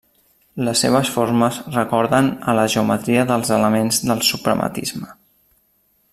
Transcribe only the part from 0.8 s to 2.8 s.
seves formes recorden a la